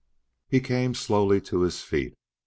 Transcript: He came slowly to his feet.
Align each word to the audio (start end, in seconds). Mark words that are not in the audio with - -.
He 0.47 0.61
came 0.61 0.95
slowly 0.95 1.39
to 1.41 1.61
his 1.61 1.83
feet. 1.83 2.15